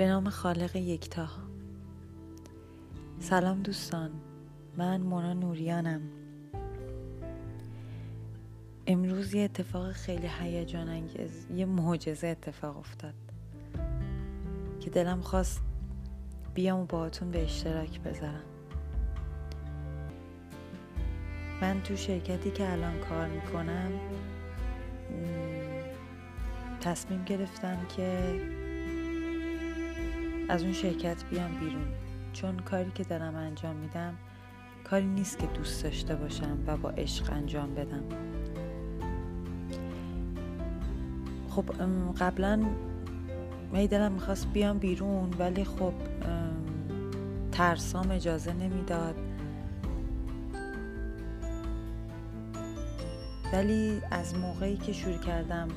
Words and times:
به 0.00 0.06
نام 0.06 0.30
خالق 0.30 0.76
یکتا. 0.76 1.28
سلام 3.18 3.62
دوستان 3.62 4.10
من 4.76 5.00
مونا 5.00 5.32
نوریانم. 5.32 6.00
امروز 8.86 9.34
یه 9.34 9.42
اتفاق 9.44 9.92
خیلی 9.92 10.28
هیجان 10.40 10.88
انگیز 10.88 11.46
یه 11.56 11.66
معجزه 11.66 12.26
اتفاق 12.26 12.78
افتاد 12.78 13.14
که 14.80 14.90
دلم 14.90 15.20
خواست 15.20 15.62
بیام 16.54 16.80
و 16.80 16.84
باهاتون 16.84 17.30
به 17.30 17.44
اشتراک 17.44 18.00
بذارم. 18.00 18.44
من 21.60 21.82
تو 21.82 21.96
شرکتی 21.96 22.50
که 22.50 22.72
الان 22.72 23.00
کار 23.00 23.28
می‌کنم 23.28 23.90
تصمیم 26.80 27.24
گرفتم 27.24 27.78
که 27.96 28.40
از 30.50 30.62
اون 30.62 30.72
شرکت 30.72 31.24
بیام 31.30 31.50
بیرون. 31.60 31.86
چون 32.32 32.58
کاری 32.58 32.90
که 32.94 33.04
دارم 33.04 33.34
انجام 33.34 33.76
میدم 33.76 34.14
کاری 34.84 35.06
نیست 35.06 35.38
که 35.38 35.46
دوست 35.46 35.84
داشته 35.84 36.16
باشم 36.16 36.58
و 36.66 36.76
با 36.76 36.90
عشق 36.90 37.32
انجام 37.32 37.74
بدم. 37.74 38.02
خب 41.48 41.64
قبلا 42.20 42.60
می 43.72 43.88
دلم 43.88 44.12
می‌خواست 44.12 44.52
بیام 44.52 44.78
بیرون 44.78 45.30
ولی 45.38 45.64
خب 45.64 45.92
ترسام 47.52 48.10
اجازه 48.10 48.52
نمی‌داد. 48.52 49.14
ولی 53.52 54.00
از 54.10 54.34
موقعی 54.34 54.76
که 54.76 54.92
شروع 54.92 55.18
کردم 55.18 55.68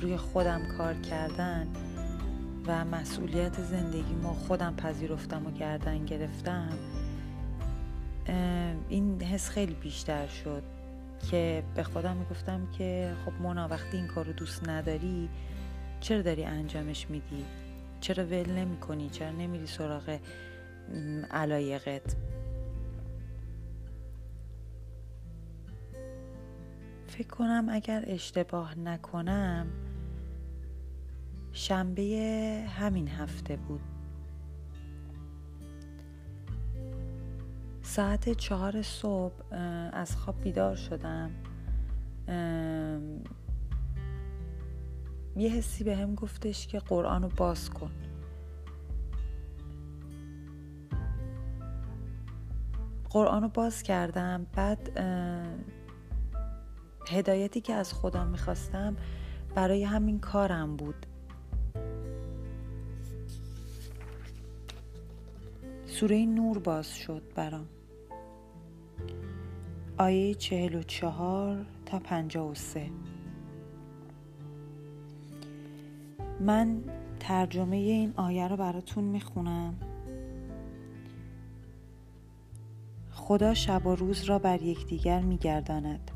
روی 0.00 0.16
خودم 0.16 0.60
کار 0.78 0.94
کردن 0.94 1.66
و 2.66 2.84
مسئولیت 2.84 3.60
زندگی 3.60 4.14
ما 4.22 4.32
خودم 4.34 4.74
پذیرفتم 4.76 5.46
و 5.46 5.50
گردن 5.50 6.04
گرفتم 6.04 6.78
این 8.88 9.22
حس 9.22 9.48
خیلی 9.50 9.74
بیشتر 9.74 10.26
شد 10.26 10.62
که 11.30 11.62
به 11.74 11.82
خودم 11.82 12.16
می‌گفتم 12.16 12.66
که 12.78 13.14
خب 13.24 13.32
مونا 13.42 13.68
وقتی 13.68 13.96
این 13.96 14.06
کار 14.06 14.24
رو 14.24 14.32
دوست 14.32 14.68
نداری 14.68 15.28
چرا 16.00 16.22
داری 16.22 16.44
انجامش 16.44 17.10
میدی؟ 17.10 17.44
چرا 18.00 18.24
ول 18.24 18.50
نمی 18.50 18.76
کنی 18.76 19.10
چرا 19.10 19.30
نمیری 19.30 19.66
سراغ 19.66 20.18
علایقت؟ 21.30 22.16
فکر 27.06 27.28
کنم 27.28 27.66
اگر 27.70 28.04
اشتباه 28.06 28.78
نکنم 28.78 29.66
شنبه 31.56 32.64
همین 32.78 33.08
هفته 33.08 33.56
بود. 33.56 33.80
ساعت 37.82 38.28
چهار 38.28 38.82
صبح 38.82 39.54
از 39.92 40.16
خواب 40.16 40.40
بیدار 40.40 40.76
شدم. 40.76 41.30
یه 45.36 45.50
حسی 45.50 45.84
به 45.84 45.96
هم 45.96 46.14
گفتش 46.14 46.66
که 46.66 46.78
قرآن 46.78 47.22
رو 47.22 47.28
باز 47.36 47.70
کن. 47.70 47.90
قرآن 53.10 53.42
رو 53.42 53.48
باز 53.48 53.82
کردم 53.82 54.46
بعد 54.52 54.98
هدایتی 57.08 57.60
که 57.60 57.74
از 57.74 57.94
خدا 57.94 58.24
می‌خواستم 58.24 58.96
برای 59.54 59.84
همین 59.84 60.20
کارم 60.20 60.76
بود. 60.76 61.06
سوره 65.94 66.26
نور 66.26 66.58
باز 66.58 66.96
شد 66.96 67.22
برام. 67.34 67.68
آیه 69.98 70.34
چهل 70.34 70.74
و 70.74 70.82
چهار 70.82 71.66
تا 71.86 71.98
پنجاه 71.98 72.50
و 72.50 72.54
سه. 72.54 72.90
من 76.40 76.82
ترجمه 77.20 77.76
این 77.76 78.14
آیه 78.16 78.48
رو 78.48 78.56
براتون 78.56 79.04
می‌خونم. 79.04 79.74
خدا 83.10 83.54
شب 83.54 83.86
و 83.86 83.94
روز 83.94 84.24
را 84.24 84.38
بر 84.38 84.62
یکدیگر 84.62 85.20
میگرداند. 85.20 86.10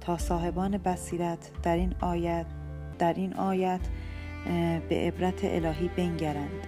تا 0.00 0.18
صاحبان 0.18 0.78
بصیرت 0.78 1.50
در 1.62 1.76
این 1.76 1.94
آیت 2.00 2.46
در 2.98 3.14
این 3.14 3.34
آیت 3.34 3.80
به 4.88 4.96
عبرت 4.96 5.40
الهی 5.44 5.88
بنگرند. 5.96 6.66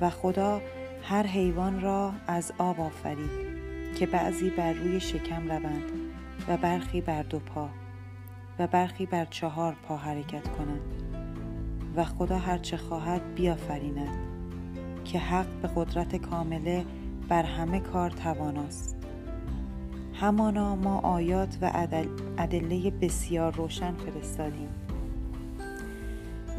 و 0.00 0.10
خدا 0.10 0.60
هر 1.08 1.26
حیوان 1.26 1.80
را 1.80 2.12
از 2.26 2.52
آب 2.58 2.80
آفرید 2.80 3.30
که 3.98 4.06
بعضی 4.06 4.50
بر 4.50 4.72
روی 4.72 5.00
شکم 5.00 5.52
روند 5.52 5.82
و 6.48 6.56
برخی 6.56 7.00
بر 7.00 7.22
دو 7.22 7.38
پا 7.38 7.68
و 8.58 8.66
برخی 8.66 9.06
بر 9.06 9.24
چهار 9.24 9.76
پا 9.88 9.96
حرکت 9.96 10.48
کنند 10.48 11.02
و 11.96 12.04
خدا 12.04 12.38
هر 12.38 12.58
چه 12.58 12.76
خواهد 12.76 13.34
بیافریند 13.34 14.18
که 15.04 15.18
حق 15.18 15.46
به 15.62 15.70
قدرت 15.76 16.16
کامله 16.16 16.84
بر 17.28 17.42
همه 17.42 17.80
کار 17.80 18.10
تواناست. 18.10 18.96
همانا 20.14 20.76
ما 20.76 20.98
آیات 20.98 21.58
و 21.62 21.88
ادله 22.38 22.90
بسیار 22.90 23.54
روشن 23.54 23.94
فرستادیم 23.94 24.68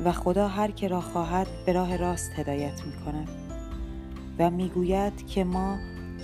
و 0.06 0.12
خدا 0.12 0.48
هر 0.48 0.72
که 0.72 0.88
را 0.88 1.02
خواهد 1.02 1.48
به 1.66 1.74
راه 1.74 1.98
راست 1.98 2.40
هدایت 2.40 2.86
می 2.86 2.94
کند 3.06 3.45
و 4.40 4.50
می‌گوید 4.50 5.28
که 5.28 5.44
ما 5.44 5.78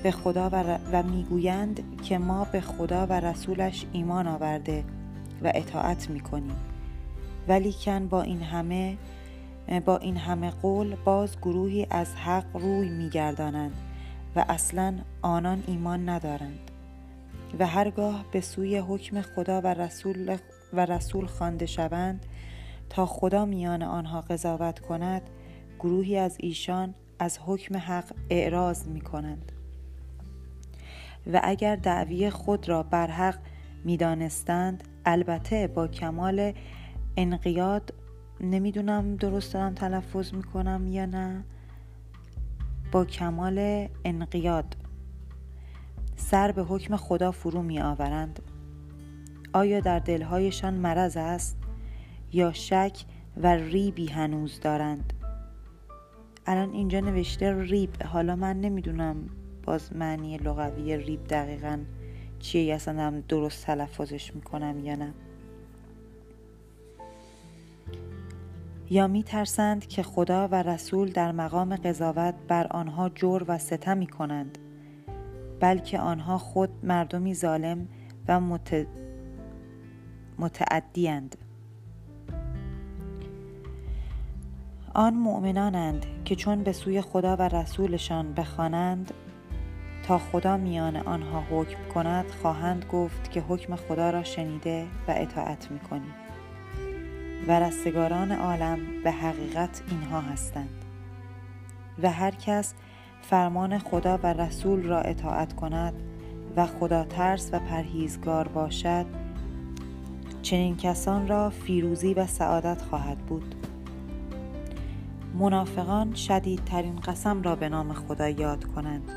به 0.03 0.11
خدا 0.11 0.49
و, 0.49 0.77
و 0.91 1.03
می‌گویند 1.03 2.01
که 2.01 2.17
ما 2.17 2.47
به 2.51 2.61
خدا 2.61 3.07
و 3.07 3.13
رسولش 3.13 3.85
ایمان 3.94 4.27
آورده 4.27 4.83
و 5.44 5.51
اطاعت 5.55 6.09
می‌کنیم. 6.09 6.55
ولیکن 7.47 8.07
با 8.07 8.21
این 8.21 8.41
همه 8.41 8.97
با 9.85 9.97
این 9.97 10.17
همه 10.17 10.51
قول 10.51 10.95
باز 10.95 11.38
گروهی 11.38 11.88
از 11.89 12.16
حق 12.16 12.57
روی 12.57 12.89
میگردانند 12.89 13.73
و 14.35 14.45
اصلا 14.50 14.95
آنان 15.21 15.63
ایمان 15.67 16.09
ندارند 16.09 16.71
و 17.59 17.67
هرگاه 17.67 18.25
به 18.31 18.41
سوی 18.41 18.77
حکم 18.77 19.21
خدا 19.21 19.61
و 19.61 19.67
رسول 19.67 20.38
و 20.73 20.85
رسول 20.85 21.25
خوانده 21.25 21.66
شوند 21.66 22.25
تا 22.89 23.05
خدا 23.05 23.45
میان 23.45 23.83
آنها 23.83 24.21
قضاوت 24.21 24.79
کند 24.79 25.21
گروهی 25.79 26.17
از 26.17 26.38
ایشان 26.39 26.94
از 27.21 27.39
حکم 27.45 27.77
حق 27.77 28.13
اعراض 28.29 28.87
می 28.87 29.01
کنند 29.01 29.51
و 31.33 31.41
اگر 31.43 31.75
دعوی 31.75 32.29
خود 32.29 32.69
را 32.69 32.83
بر 32.83 33.07
حق 33.07 33.37
می 33.83 33.97
دانستند 33.97 34.83
البته 35.05 35.67
با 35.67 35.87
کمال 35.87 36.53
انقیاد 37.17 37.93
نمی‌دونم 38.39 39.15
درست 39.15 39.53
دارم 39.53 39.73
تلفظ 39.73 40.33
می 40.33 40.43
کنم 40.43 40.87
یا 40.87 41.05
نه 41.05 41.43
با 42.91 43.05
کمال 43.05 43.88
انقیاد 44.05 44.75
سر 46.15 46.51
به 46.51 46.63
حکم 46.63 46.95
خدا 46.95 47.31
فرو 47.31 47.61
می 47.61 47.79
آورند 47.79 48.39
آیا 49.53 49.79
در 49.79 49.99
دلهایشان 49.99 50.73
مرض 50.73 51.17
است 51.17 51.57
یا 52.31 52.53
شک 52.53 53.05
و 53.38 53.47
ریبی 53.47 54.07
هنوز 54.07 54.59
دارند؟ 54.59 55.13
الان 56.46 56.74
اینجا 56.74 57.00
نوشته 57.00 57.62
ریب. 57.62 58.03
حالا 58.03 58.35
من 58.35 58.62
نمی‌دونم 58.62 59.29
باز 59.63 59.96
معنی 59.96 60.38
لغوی 60.38 60.97
ریب 60.97 61.28
دقیقا 61.28 61.79
چیه. 62.40 62.75
اصلا 62.75 63.02
هم 63.02 63.22
درست 63.22 63.66
تلفظش 63.66 64.36
می‌کنم 64.36 64.80
یا 64.80 64.95
نه. 64.95 65.13
یا 68.89 69.07
می 69.07 69.24
ترسند 69.24 69.88
که 69.88 70.04
خدا 70.04 70.48
و 70.48 70.56
رسول 70.56 71.12
در 71.12 71.31
مقام 71.31 71.75
قضاوت 71.75 72.36
بر 72.48 72.68
آنها 72.68 73.10
جور 73.10 73.45
و 73.48 73.57
ستم 73.57 73.98
می 73.98 74.07
کنند 74.07 74.57
بلکه 75.60 76.00
آنها 76.00 76.38
خود 76.38 76.69
مردمی 76.83 77.33
ظالم 77.33 77.88
و 78.27 78.39
مت... 78.39 78.88
متعدیند 80.39 81.36
آن 84.94 85.13
مؤمنانند 85.13 86.06
که 86.31 86.36
چون 86.36 86.63
به 86.63 86.72
سوی 86.72 87.01
خدا 87.01 87.36
و 87.36 87.42
رسولشان 87.42 88.33
بخوانند 88.33 89.13
تا 90.07 90.18
خدا 90.18 90.57
میان 90.57 90.95
آنها 90.95 91.44
حکم 91.50 91.78
کند 91.94 92.25
خواهند 92.42 92.86
گفت 92.92 93.31
که 93.31 93.42
حکم 93.42 93.75
خدا 93.75 94.10
را 94.10 94.24
شنیده 94.24 94.86
و 95.07 95.13
اطاعت 95.18 95.72
می‌کنیم. 95.72 96.13
و 97.48 97.60
رستگاران 97.60 98.31
عالم 98.31 98.80
به 99.04 99.12
حقیقت 99.12 99.81
اینها 99.89 100.22
هستند 100.22 100.86
و 102.04 102.12
هر 102.12 102.31
کس 102.31 102.74
فرمان 103.22 103.77
خدا 103.77 104.19
و 104.24 104.34
رسول 104.34 104.84
را 104.84 105.01
اطاعت 105.01 105.54
کند 105.54 105.94
و 106.56 106.66
خدا 106.66 107.04
ترس 107.04 107.50
و 107.54 107.60
پرهیزگار 107.60 108.48
باشد 108.48 109.06
چنین 110.42 110.77
کسان 110.77 111.27
را 111.27 111.50
فیروزی 111.50 112.13
و 112.13 112.27
سعادت 112.27 112.81
خواهد 112.81 113.18
بود. 113.18 113.56
منافقان 115.41 116.15
شدیدترین 116.15 116.95
قسم 116.95 117.41
را 117.41 117.55
به 117.55 117.69
نام 117.69 117.93
خدا 117.93 118.29
یاد 118.29 118.63
کنند 118.63 119.11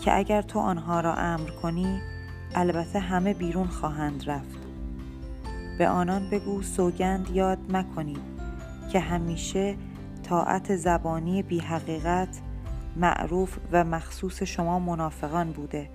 که 0.00 0.16
اگر 0.16 0.42
تو 0.42 0.58
آنها 0.58 1.00
را 1.00 1.14
امر 1.14 1.50
کنی 1.50 2.00
البته 2.54 2.98
همه 2.98 3.34
بیرون 3.34 3.66
خواهند 3.66 4.30
رفت. 4.30 4.58
به 5.78 5.88
آنان 5.88 6.30
بگو 6.30 6.62
سوگند 6.62 7.30
یاد 7.30 7.58
مکنید 7.68 8.20
که 8.92 9.00
همیشه 9.00 9.76
طاعت 10.22 10.76
زبانی 10.76 11.42
بی 11.42 11.58
حقیقت 11.58 12.40
معروف 12.96 13.58
و 13.72 13.84
مخصوص 13.84 14.42
شما 14.42 14.78
منافقان 14.78 15.52
بوده. 15.52 15.90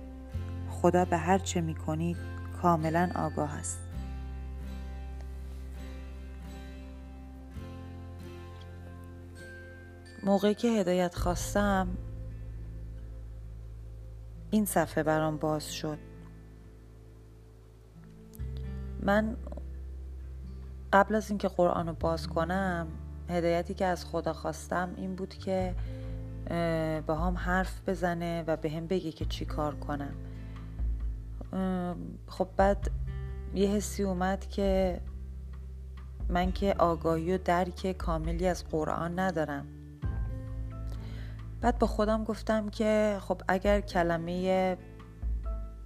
خدا 0.70 1.04
به 1.04 1.16
هر 1.16 1.38
چه 1.38 1.60
می 1.60 1.74
کنید 1.74 2.16
کاملا 2.62 3.10
آگاه 3.14 3.54
است. 3.54 3.91
موقعی 10.24 10.54
که 10.54 10.68
هدایت 10.68 11.14
خواستم 11.14 11.88
این 14.50 14.64
صفحه 14.64 15.02
برام 15.02 15.36
باز 15.36 15.72
شد. 15.72 15.98
من 19.00 19.36
قبل 20.92 21.14
از 21.14 21.30
اینکه 21.30 21.48
قرآن 21.48 21.86
رو 21.86 21.92
باز 21.92 22.28
کنم 22.28 22.86
هدایتی 23.28 23.74
که 23.74 23.86
از 23.86 24.04
خدا 24.04 24.32
خواستم 24.32 24.94
این 24.96 25.14
بود 25.14 25.34
که 25.34 25.74
با 27.06 27.14
هم 27.14 27.36
حرف 27.36 27.88
بزنه 27.88 28.44
و 28.46 28.56
به 28.56 28.70
هم 28.70 28.86
بگه 28.86 29.12
که 29.12 29.24
چی 29.24 29.44
کار 29.44 29.74
کنم. 29.74 30.14
خب 32.26 32.48
بعد 32.56 32.90
یه 33.54 33.68
حسی 33.68 34.02
اومد 34.02 34.48
که 34.48 35.00
من 36.28 36.52
که 36.52 36.74
آگاهی 36.78 37.34
و 37.34 37.38
درک 37.38 37.92
کاملی 37.92 38.46
از 38.46 38.64
قرآن 38.68 39.18
ندارم. 39.18 39.66
بعد 41.62 41.78
با 41.78 41.86
خودم 41.86 42.24
گفتم 42.24 42.68
که 42.68 43.18
خب 43.20 43.42
اگر 43.48 43.80
کلمه 43.80 44.76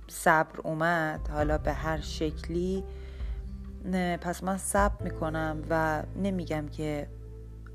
صبر 0.08 0.60
اومد 0.60 1.28
حالا 1.28 1.58
به 1.58 1.72
هر 1.72 2.00
شکلی 2.00 2.84
پس 4.20 4.44
من 4.44 4.56
صبر 4.56 5.02
می‌کنم 5.04 5.62
و 5.70 6.02
نمیگم 6.16 6.68
که 6.68 7.08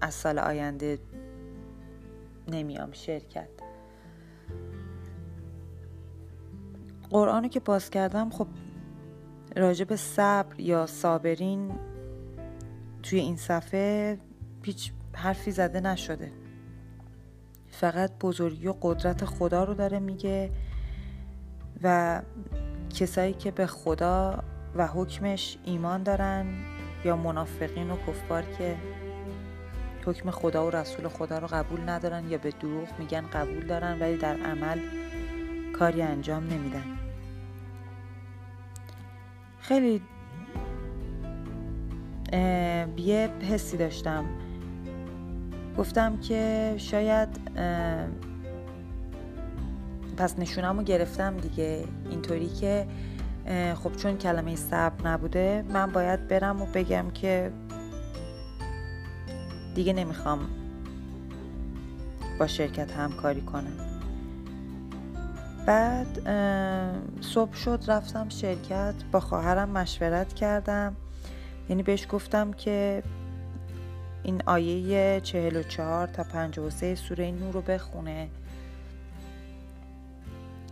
از 0.01 0.13
سال 0.13 0.39
آینده 0.39 0.99
نمیام 2.47 2.91
شرکت. 2.91 3.49
قرآنو 7.09 7.47
که 7.47 7.59
باز 7.59 7.89
کردم 7.89 8.29
خب 8.29 8.47
راجع 9.55 9.85
به 9.85 9.95
صبر 9.95 10.59
یا 10.59 10.85
صابرین 10.85 11.71
توی 13.03 13.19
این 13.19 13.35
صفحه 13.35 14.19
هیچ 14.63 14.91
حرفی 15.13 15.51
زده 15.51 15.79
نشده. 15.79 16.40
فقط 17.81 18.11
بزرگی 18.21 18.67
و 18.67 18.73
قدرت 18.81 19.25
خدا 19.25 19.63
رو 19.63 19.73
داره 19.73 19.99
میگه 19.99 20.51
و 21.83 22.21
کسایی 22.99 23.33
که 23.33 23.51
به 23.51 23.67
خدا 23.67 24.43
و 24.75 24.87
حکمش 24.87 25.57
ایمان 25.65 26.03
دارن 26.03 26.45
یا 27.05 27.15
منافقین 27.15 27.91
و 27.91 27.97
کفار 28.07 28.43
که 28.57 28.75
حکم 30.05 30.31
خدا 30.31 30.67
و 30.67 30.69
رسول 30.69 31.07
خدا 31.07 31.39
رو 31.39 31.47
قبول 31.47 31.89
ندارن 31.89 32.29
یا 32.29 32.37
به 32.37 32.51
دروغ 32.51 32.87
میگن 32.99 33.21
قبول 33.21 33.67
دارن 33.67 33.99
ولی 33.99 34.17
در 34.17 34.35
عمل 34.35 34.79
کاری 35.73 36.01
انجام 36.01 36.43
نمیدن. 36.43 36.97
خیلی 39.59 40.01
یه 42.97 43.29
حسی 43.49 43.77
داشتم. 43.77 44.25
گفتم 45.77 46.17
که 46.17 46.73
شاید 46.77 47.29
پس 50.17 50.39
نشونم 50.39 50.77
رو 50.77 50.83
گرفتم 50.83 51.37
دیگه. 51.37 51.85
اینطوری 52.09 52.49
که 52.49 52.87
خب 53.83 53.95
چون 53.95 54.17
کلمه 54.17 54.55
صبر 54.55 55.07
نبوده 55.07 55.65
من 55.69 55.91
باید 55.91 56.27
برم 56.27 56.61
و 56.61 56.65
بگم 56.65 57.09
که 57.13 57.51
دیگه 59.75 59.93
نمی‌خوام 59.93 60.39
با 62.39 62.47
شرکت 62.47 62.91
همکاری 62.91 63.41
کنم. 63.41 63.77
بعد 65.65 66.19
صبح 67.21 67.53
شد 67.53 67.83
رفتم 67.87 68.29
شرکت 68.29 68.93
با 69.11 69.19
خواهرم 69.19 69.69
مشورت 69.69 70.33
کردم. 70.33 70.95
یعنی 71.69 71.83
بهش 71.83 72.07
گفتم 72.09 72.53
که 72.53 73.03
این 74.23 74.41
آیه 74.45 75.21
44 75.23 76.07
تا 76.07 76.23
53 76.23 76.95
سوره 76.95 77.31
نور 77.31 77.53
رو 77.53 77.61
بخونه 77.61 78.29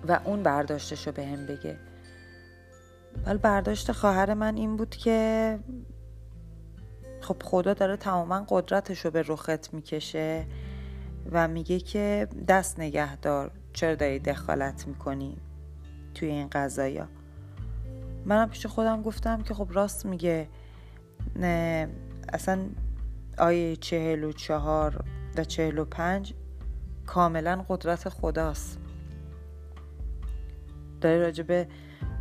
و 0.07 0.19
اون 0.23 0.43
برداشتش 0.43 1.07
رو 1.07 1.13
به 1.13 1.25
هم 1.25 1.45
بگه. 1.45 1.77
ولی 3.25 3.37
برداشت 3.37 3.91
خواهر 3.91 4.33
من 4.33 4.55
این 4.55 4.77
بود 4.77 4.89
که 4.89 5.59
خب 7.21 7.43
خدا 7.43 7.73
داره 7.73 7.97
تماما 7.97 8.45
قدرتش 8.49 9.05
رو 9.05 9.11
به 9.11 9.23
رخت 9.27 9.73
می‌کشه 9.73 10.45
و 11.31 11.47
میگه 11.47 11.79
که 11.79 12.27
دست 12.47 12.79
نگهدار 12.79 13.51
چرا 13.73 13.95
داری 13.95 14.19
دخالت 14.19 14.87
می‌کنی 14.87 15.37
توی 16.15 16.29
این 16.29 16.47
قضایا؟ 16.51 17.07
منم 18.25 18.49
پیش 18.49 18.65
خودم 18.65 19.01
گفتم 19.01 19.41
که 19.41 19.53
خب 19.53 19.67
راست 19.71 20.05
میگه 20.05 20.47
نه 21.35 21.89
اصلا 22.33 22.59
آیه 23.39 23.75
چهل 23.75 24.23
و 24.23 24.31
چهار 24.31 25.05
و 25.37 25.43
چهل 25.43 25.77
و 25.77 25.85
پنج 25.85 26.33
کاملا 27.05 27.65
قدرت 27.69 28.09
خداست. 28.09 28.79
داره 31.01 31.19
راجع 31.19 31.43
به 31.43 31.67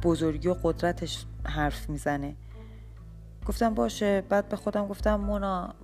بزرگی 0.03 0.49
و 0.49 0.55
قدرتش 0.63 1.25
حرف 1.45 1.91
می‌زنه. 1.91 2.37
گفتم 3.47 3.75
باشه 3.75 4.21
بعد 4.29 4.49
به 4.49 4.57
خودم 4.57 4.87
گفتم 4.87 5.17
مونا 5.17 5.75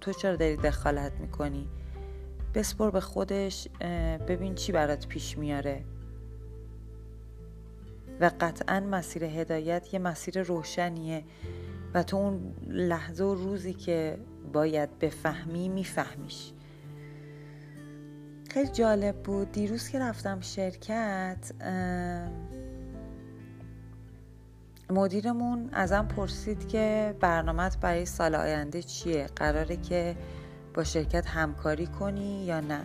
تو 0.00 0.12
چرا 0.12 0.36
داری 0.36 0.56
دخالت 0.56 1.12
می‌کنی؟ 1.12 1.68
بسپر 2.54 2.90
به 2.90 3.00
خودش 3.00 3.68
ببین 4.28 4.54
چی 4.54 4.72
برات 4.72 5.06
پیش 5.06 5.38
میاره. 5.38 5.84
و 8.20 8.30
قطعا 8.40 8.80
مسیر 8.80 9.24
هدایت 9.24 9.94
یه 9.94 9.98
مسیر 9.98 10.42
روشنیه. 10.42 11.24
و 11.94 12.02
تو 12.02 12.16
اون 12.16 12.54
لحظه 12.66 13.24
و 13.24 13.34
روزی 13.34 13.74
که 13.74 14.18
باید 14.52 14.98
بفهمی 14.98 15.68
میفهمیش. 15.68 16.52
خیلی 18.50 18.70
جالب 18.70 19.16
بود. 19.22 19.52
دیروز 19.52 19.88
که 19.88 19.98
رفتم 19.98 20.40
شرکت 20.40 21.52
مدیرمون 24.90 25.70
ازم 25.72 26.06
پرسید 26.16 26.68
که 26.68 27.16
برنامهت 27.20 27.80
برای 27.80 28.06
سال 28.06 28.34
آینده 28.34 28.82
چیه؟ 28.82 29.26
قراره 29.36 29.76
که 29.76 30.16
با 30.74 30.84
شرکت 30.84 31.26
همکاری 31.26 31.86
کنی 31.86 32.44
یا 32.44 32.60
نه؟ 32.60 32.80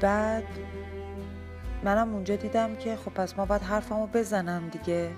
بعد 0.00 0.44
منم 1.84 2.14
اونجا 2.14 2.36
دیدم 2.36 2.76
که 2.76 2.96
خب 2.96 3.10
پس 3.10 3.38
ما 3.38 3.46
باید 3.46 3.62
حرفمو 3.62 4.06
بزنم 4.06 4.68
دیگه. 4.68 5.10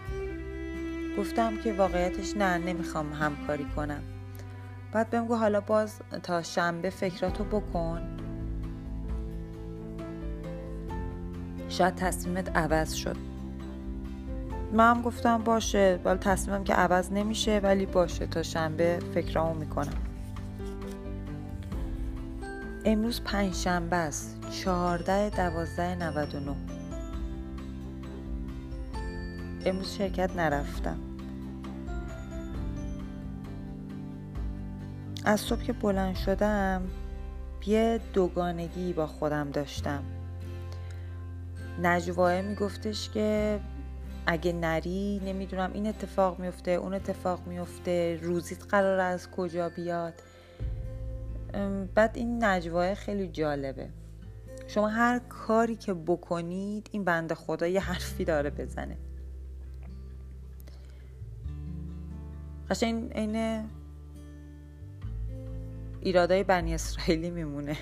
گفتم 1.19 1.57
که 1.57 1.73
واقعیتش 1.73 2.37
نه 2.37 2.59
نمی‌خوام 2.59 3.13
همکاری 3.13 3.67
کنم. 3.77 4.03
بعد 4.93 5.11
بهم 5.11 5.27
گفت 5.27 5.41
حالا 5.41 5.61
باز 5.61 6.01
تا 6.23 6.43
شنبه 6.43 6.91
فکراتو 6.91 7.45
بکن. 7.45 8.01
شاید 11.69 11.95
تصمیمت 11.95 12.57
عوض 12.57 12.93
شد. 12.93 13.17
من 14.73 14.91
هم 14.91 15.03
گفتم 15.03 15.39
باشه 15.39 16.01
ولی 16.05 16.19
تصمیمم 16.19 16.65
که 16.65 16.75
عوض 16.75 17.13
نمیشه 17.13 17.61
ولی 17.63 17.87
باشه 17.87 18.27
تا 18.27 18.43
شنبه 18.43 18.99
فکرامو 19.15 19.55
می‌کنم. 19.55 19.97
امروز 22.85 23.21
پنج 23.25 23.55
شنبه 23.55 23.97
است 23.97 24.39
چهارده 24.51 25.31
دوازده 25.31 25.95
نود 25.95 26.35
و 26.35 26.41
نو 26.41 26.55
امروز 29.67 29.95
شرکت 29.95 30.37
نرفتم. 30.37 30.99
از 35.25 35.41
صبح 35.41 35.63
که 35.63 35.73
بلند 35.73 36.15
شدم 36.15 36.83
یه 37.67 38.01
دوگانگی 38.13 38.93
با 38.93 39.07
خودم 39.07 39.51
داشتم. 39.51 40.03
نجواه 41.83 42.41
میگفتش 42.41 43.11
که 43.11 43.61
اگه 44.27 44.53
نری 44.53 45.21
نمی‌دونم 45.25 45.71
این 45.73 45.87
اتفاق 45.87 46.39
میفته 46.39 46.71
اون 46.71 46.95
اتفاق 46.95 47.47
میفته 47.47 48.19
روزیت 48.23 48.65
قرار 48.69 49.01
از 49.01 49.31
کجا 49.31 49.69
بیاد. 49.69 50.15
بعد 51.95 52.11
این 52.15 52.45
نجواه 52.45 52.95
خیلی 52.95 53.29
جالبه. 53.29 53.89
شما 54.69 54.89
هر 54.89 55.19
کاری 55.19 55.77
که 55.77 55.95
بکنید 55.95 56.89
این 56.93 57.05
بند 57.05 57.33
خدا 57.33 57.67
یه 57.67 57.81
حرفی 57.81 58.25
داره 58.25 58.51
بزنه. 58.51 58.97
قشنگ 62.73 63.13
این 63.15 63.65
ایرادای 66.01 66.45
بنی 66.45 66.75
اسرائیلی 66.75 67.31
میمونه. 67.31 67.77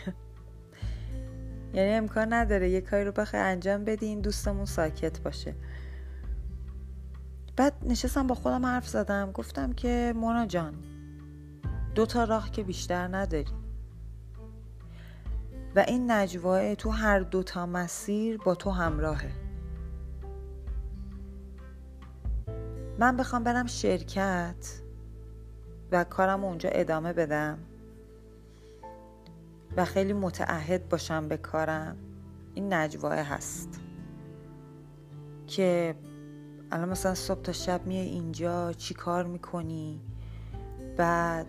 یعنی 1.74 1.90
امکان 1.90 2.32
نداره 2.32 2.70
یه 2.70 2.80
کاری 2.80 3.04
رو 3.04 3.12
بخوای 3.12 3.42
انجام 3.42 3.84
بدی 3.84 4.06
این 4.06 4.20
دوستمون 4.20 4.64
ساکت 4.64 5.20
باشه. 5.20 5.54
بعد 7.56 7.74
نشستم 7.82 8.26
با 8.26 8.34
خودم 8.34 8.66
حرف 8.66 8.88
زدم. 8.88 9.32
گفتم 9.32 9.72
که 9.72 10.12
مونا 10.16 10.46
جان 10.46 10.74
دو 11.94 12.06
تا 12.06 12.24
راه 12.24 12.50
که 12.50 12.62
بیشتر 12.62 13.16
نداری. 13.16 13.52
و 15.76 15.84
این 15.88 16.10
نجواه 16.10 16.74
تو 16.74 16.90
هر 16.90 17.20
دو 17.20 17.42
تا 17.42 17.66
مسیر 17.66 18.38
با 18.38 18.54
تو 18.54 18.70
همراهه. 18.70 19.49
من 23.00 23.16
بخوام 23.16 23.44
برم 23.44 23.66
شرکت 23.66 24.80
و 25.92 26.04
کارم 26.04 26.44
اونجا 26.44 26.68
ادامه 26.72 27.12
بدم 27.12 27.58
و 29.76 29.84
خیلی 29.84 30.12
متعهد 30.12 30.88
باشم 30.88 31.28
به 31.28 31.36
کارم. 31.36 31.96
این 32.54 32.72
نجواه 32.72 33.14
هست 33.14 33.80
که 35.46 35.94
الان 36.72 36.88
مثلا 36.88 37.14
صبح 37.14 37.42
تا 37.42 37.52
شب 37.52 37.86
میای 37.86 38.06
اینجا 38.06 38.72
چی 38.72 38.94
کار 38.94 39.26
می‌کنی؟ 39.26 40.00
بعد 40.96 41.46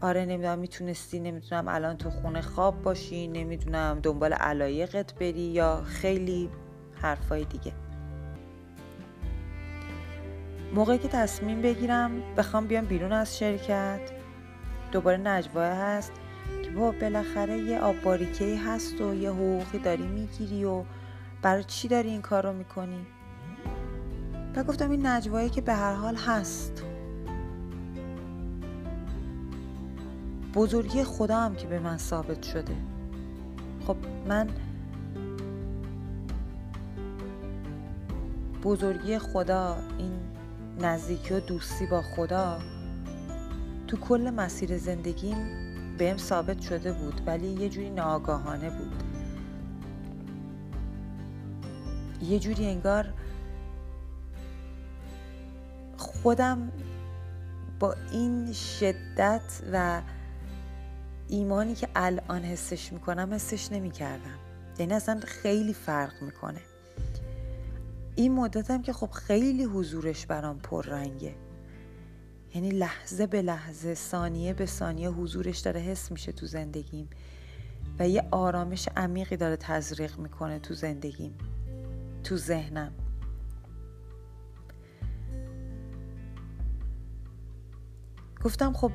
آره 0.00 0.24
نمی‌دونم 0.24 0.58
می‌تونستی 0.58 1.20
نمی‌دونم 1.20 1.68
الان 1.68 1.96
تو 1.96 2.10
خونه 2.10 2.40
خواب 2.40 2.82
باشی 2.82 3.28
نمی‌دونم 3.28 4.00
دنبال 4.02 4.32
علایقت 4.32 5.14
بری 5.14 5.40
یا 5.40 5.82
خیلی 5.82 6.50
حرفای 6.94 7.44
دیگه. 7.44 7.72
موقعی 10.74 10.98
که 10.98 11.08
تصمیم 11.08 11.62
بگیرم 11.62 12.10
بخوام 12.36 12.66
بیام 12.66 12.84
بیرون 12.84 13.12
از 13.12 13.38
شرکت. 13.38 14.00
دوباره 14.92 15.16
نجواه 15.16 15.66
هست 15.66 16.12
که 16.64 16.70
با 16.70 16.92
بالاخره 17.00 17.58
یه 17.58 17.80
آب 17.80 17.96
هست 18.66 19.00
و 19.00 19.14
یه 19.14 19.30
حقوقی 19.30 19.78
داری 19.78 20.06
می‌گیری 20.06 20.64
و 20.64 20.84
برای 21.42 21.64
چی 21.64 21.88
داری 21.88 22.08
این 22.08 22.22
کار 22.22 22.42
رو 22.42 22.52
می‌کنی؟ 22.52 23.06
و 24.56 24.64
گفتم 24.64 24.90
این 24.90 25.06
نجوایی 25.06 25.50
که 25.50 25.60
به 25.60 25.74
هر 25.74 25.94
حال 25.94 26.16
هست. 26.16 26.84
بزرگی 30.54 31.04
خدا 31.04 31.36
هم 31.36 31.54
که 31.54 31.66
به 31.66 31.78
من 31.78 31.96
ثابت 31.96 32.42
شده. 32.42 32.76
خب 33.86 33.96
من 34.28 34.48
بزرگی 38.62 39.18
خدا 39.18 39.76
این 39.98 40.17
نزدیکی 40.78 41.34
و 41.34 41.40
دوستی 41.40 41.86
با 41.86 42.02
خدا 42.02 42.58
تو 43.86 43.96
کل 43.96 44.30
مسیر 44.30 44.78
زندگیم 44.78 45.36
بهم 45.98 46.16
ثابت 46.16 46.60
شده 46.60 46.92
بود 46.92 47.20
ولی 47.26 47.46
یه 47.46 47.68
جوری 47.68 47.90
ناآگاهانه 47.90 48.70
بود. 48.70 49.02
یه 52.22 52.38
جوری 52.38 52.66
انگار 52.66 53.14
خودم 55.96 56.72
با 57.80 57.94
این 58.12 58.52
شدت 58.52 59.62
و 59.72 60.02
ایمانی 61.28 61.74
که 61.74 61.88
الان 61.94 62.42
حسش 62.42 62.92
می‌کنم 62.92 63.34
حسش 63.34 63.72
نمی‌کردم. 63.72 64.38
یعنی 64.78 64.94
اصلا 64.94 65.20
خیلی 65.26 65.74
فرق 65.74 66.22
می‌کنه. 66.22 66.60
این 68.18 68.32
مدتم 68.32 68.82
که 68.82 68.92
خب 68.92 69.10
خیلی 69.10 69.64
حضورش 69.64 70.26
برام 70.26 70.58
پررنگه. 70.58 71.34
یعنی 72.54 72.70
لحظه 72.70 73.26
به 73.26 73.42
لحظه 73.42 73.94
ثانیه 73.94 74.54
به 74.54 74.66
ثانیه 74.66 75.10
حضورش 75.10 75.58
داره 75.58 75.80
حس 75.80 76.12
میشه 76.12 76.32
تو 76.32 76.46
زندگیم 76.46 77.10
و 77.98 78.08
یه 78.08 78.28
آرامش 78.30 78.88
عمیقی 78.96 79.36
داره 79.36 79.56
تزریق 79.56 80.18
می‌کنه 80.18 80.58
تو 80.58 80.74
زندگیم 80.74 81.38
تو 82.24 82.36
ذهنم. 82.36 82.92
گفتم 88.44 88.72
خب 88.72 88.92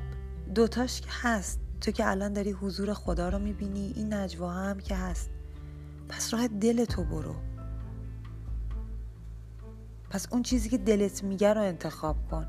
دوتاش 0.56 1.02
که 1.02 1.10
هست 1.12 1.60
تو 1.82 1.92
که 1.92 2.10
الان 2.10 2.34
داری 2.34 2.52
حضور 2.52 2.94
خدا 2.94 3.30
رو 3.30 3.40
می‌بینی 3.40 3.94
این 3.96 4.14
نجوا 4.14 4.52
هم 4.52 4.80
که 4.80 4.96
هست. 4.96 5.30
پس 6.10 6.34
راه 6.34 6.48
دل 6.48 6.86
تو 6.86 7.04
برو. 7.04 7.53
پس 10.14 10.28
اون 10.32 10.44
چیزی 10.44 10.70
که 10.70 10.78
دلت 10.78 11.24
میگه 11.24 11.54
رو 11.54 11.62
انتخاب 11.62 12.16
کن. 12.32 12.48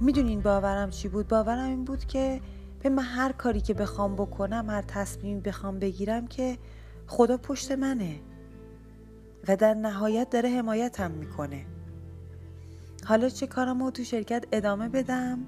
می‌دونین 0.00 0.40
باورم 0.40 0.90
چی 0.90 1.08
بود؟ 1.08 1.28
باورم 1.28 1.68
این 1.68 1.84
بود 1.84 2.04
که 2.04 2.40
به 2.82 2.88
من 2.88 3.02
هر 3.02 3.32
کاری 3.32 3.60
که 3.60 3.74
بخوام 3.74 4.14
بکنم 4.14 4.70
هر 4.70 4.82
تصمیمی 4.82 5.40
بخوام 5.40 5.78
بگیرم 5.78 6.26
که 6.26 6.58
خدا 7.06 7.36
پشت 7.36 7.72
منه. 7.72 8.20
و 9.48 9.56
در 9.56 9.74
نهایت 9.74 10.30
داره 10.30 10.48
حمایتم 10.48 11.10
می‌کنه. 11.10 11.64
حالا 13.04 13.28
چه 13.28 13.46
کارم 13.46 13.82
رو 13.82 13.90
تو 13.90 14.04
شرکت 14.04 14.44
ادامه 14.52 14.88
بدم؟ 14.88 15.38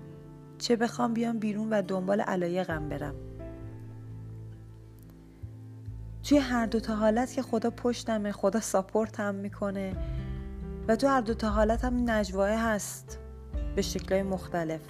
چه 0.58 0.76
بخوام 0.76 1.14
بیام 1.14 1.38
بیرون 1.38 1.68
و 1.70 1.82
دنبال 1.82 2.20
علایقم 2.20 2.88
برم؟ 2.88 3.14
توی 6.24 6.38
هر 6.38 6.66
دو 6.66 6.80
تا 6.80 6.96
حالت 6.96 7.32
که 7.32 7.42
خدا 7.42 7.70
پشتمه 7.70 8.32
خدا 8.32 8.60
ساپورتم 8.60 9.34
می‌کنه 9.34 9.96
و 10.88 10.96
تو 10.96 11.08
هر 11.08 11.20
دو 11.20 11.34
تا 11.34 11.48
حالت 11.48 11.84
هم 11.84 12.10
نجواه 12.10 12.50
هست. 12.50 13.18
به 13.76 13.82
شکلهای 13.82 14.22
مختلف. 14.22 14.80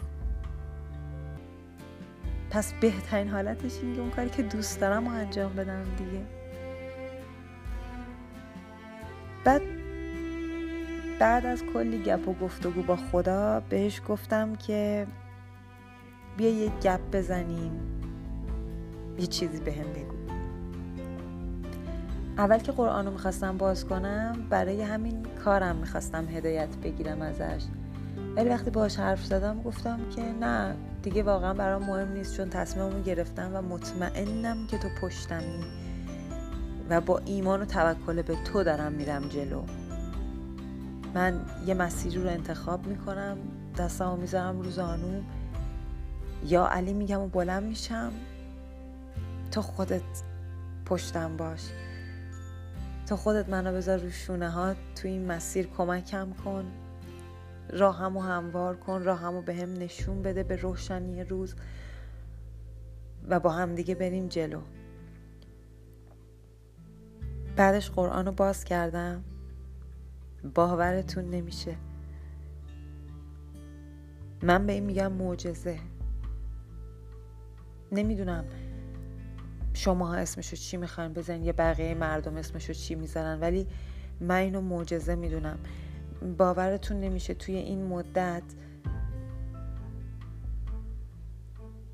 پس 2.51 2.73
بهترین 2.73 3.29
حالتش 3.29 3.73
این 3.83 4.01
اون 4.01 4.11
کاری 4.11 4.31
که 4.31 4.43
دوست 4.43 4.81
دارم 4.81 5.07
و 5.07 5.11
انجام 5.11 5.53
بدم 5.55 5.85
دیگه. 5.97 6.23
بعد 9.45 9.63
بعد 11.19 11.47
از 11.47 11.63
کلی 11.75 12.03
گپ 12.03 12.29
و 12.29 12.35
گفتگو 12.35 12.83
با 12.83 12.97
خدا 12.97 13.61
بهش 13.61 14.03
گفتم 14.09 14.57
که 14.57 15.07
بیا 16.37 16.51
یه 16.51 16.69
گپ 16.83 17.01
بزنیم. 17.13 17.73
یه 19.19 19.27
چیزی 19.27 19.61
به 19.61 19.73
هم 19.73 19.93
بگو. 19.93 20.18
اول 22.39 22.59
که 22.59 22.73
قرآن 22.73 23.07
رو 23.07 23.13
می‌خواستم 23.13 23.57
باز 23.57 23.85
کنم 23.85 24.47
برای 24.51 24.83
همین 24.83 25.27
کارم 25.45 25.77
می‌خواستم 25.77 26.29
هدایت 26.29 26.77
بگیرم 26.77 27.23
ازش. 27.23 27.65
ولی 28.37 28.49
وقتی 28.49 28.71
باش 28.71 28.99
حرف 28.99 29.25
زدم 29.25 29.63
گفتم 29.63 30.01
که 30.17 30.23
نه 30.23 30.75
دیگه 31.03 31.23
واقعا 31.23 31.55
برام 31.55 31.85
مهم 31.85 32.13
نیست 32.13 32.37
چون 32.37 32.51
تصمیممو 32.51 33.03
گرفتم 33.03 33.51
و 33.55 33.63
مطمئنم 33.63 34.67
که 34.67 34.79
تو 34.79 34.89
پشتمی 35.01 35.65
و 36.89 37.01
با 37.01 37.19
ایمان 37.19 37.63
و 37.63 37.65
توکل 37.65 38.23
به 38.23 38.37
تو 38.45 38.65
دارم 38.65 38.93
میرم 38.93 39.29
جلو. 39.29 39.63
من 41.15 41.41
یه 41.67 41.75
مسیری 41.75 42.23
رو 42.23 42.29
انتخاب 42.29 42.87
می‌کنم 42.87 43.37
دستمو 43.79 44.17
می‌ذارم 44.17 44.61
رو 44.61 44.71
زانوم 44.71 45.25
یا 46.47 46.67
علی 46.67 46.93
میگم 46.93 47.21
و 47.21 47.29
بلند 47.29 47.63
میشم. 47.63 48.13
تو 49.51 49.63
خودت 49.63 50.03
پشتم 50.87 51.37
باش. 51.37 51.63
تو 53.09 53.17
خودت 53.17 53.49
منو 53.49 53.73
بذار 53.73 53.99
رو 53.99 54.11
شونه 54.11 54.51
ها 54.51 54.75
تو 54.75 55.09
این 55.09 55.27
مسیر 55.27 55.67
کمکم 55.67 56.33
کن. 56.45 56.73
راهمو 57.71 58.21
هموار 58.21 58.77
کن 58.77 59.03
راهمو 59.03 59.43
به 59.43 59.55
هم 59.55 59.73
نشون 59.73 60.23
بده 60.23 60.43
به 60.43 60.57
روشنی 60.57 61.25
روز 61.25 61.55
و 63.29 63.41
با 63.41 63.51
هم 63.51 63.75
دیگه 63.75 63.95
بریم 63.95 64.29
جلو. 64.29 64.61
بعدش 67.57 67.91
قرآن 67.91 68.27
رو 68.27 68.33
باز 68.33 68.65
کردم. 68.65 69.25
باورتون 70.55 71.25
نمیشه. 71.31 71.77
من 74.43 74.67
به 74.67 74.73
این 74.73 74.85
میگم 74.85 75.13
معجزه. 75.13 75.79
نمی‌دونم. 77.93 78.45
شما 79.79 80.07
ها 80.07 80.15
اسمشو 80.15 80.57
چی 80.57 80.77
می‌خواین 80.77 81.13
بزنین؟ 81.13 81.43
یا 81.43 81.53
بقیه 81.59 81.95
مردم 81.95 82.37
اسمشو 82.37 82.73
چی 82.73 82.95
می‌زنن 82.95 83.41
ولی 83.41 83.67
من 84.21 84.37
اینو 84.37 84.61
معجزه 84.61 85.15
می‌دونم. 85.15 85.59
باورتون 86.39 87.01
نمیشه 87.01 87.35
توی 87.35 87.57
این 87.57 87.87
مدت 87.87 88.43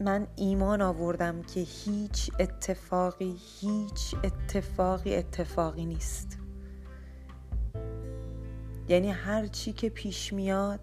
من 0.00 0.26
ایمان 0.36 0.82
آوردم 0.82 1.42
که 1.42 1.60
هیچ 1.60 2.30
اتفاقی 2.40 3.36
هیچ 3.60 4.14
اتفاقی 4.24 5.16
اتفاقی 5.16 5.86
نیست. 5.86 6.38
یعنی 8.88 9.10
هر 9.10 9.46
چی 9.46 9.72
که 9.72 9.88
پیش 9.88 10.32
میاد 10.32 10.80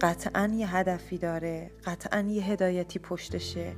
قطعا 0.00 0.52
یه 0.54 0.76
هدفی 0.76 1.18
داره 1.18 1.70
قطعا 1.84 2.20
یه 2.20 2.44
هدایتی 2.44 2.98
پشتشه. 2.98 3.72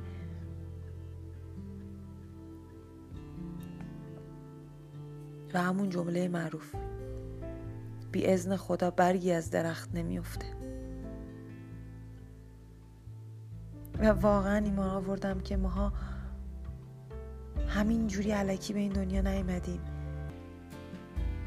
و 5.53 5.61
همون 5.61 5.89
جمله 5.89 6.27
معروف. 6.27 6.75
بی 8.11 8.27
ازن 8.27 8.55
خدا 8.55 8.91
برگی 8.91 9.31
از 9.31 9.51
درخت 9.51 9.89
نمیافته. 9.93 10.45
و 13.99 14.07
واقعا 14.07 14.57
ایمان 14.65 14.89
آوردم 14.89 15.39
که 15.39 15.57
ماها 15.57 15.93
همین 17.67 18.07
جوری 18.07 18.31
علکی 18.31 18.73
به 18.73 18.79
این 18.79 18.91
دنیا 18.91 19.21
نیومدیم. 19.21 19.81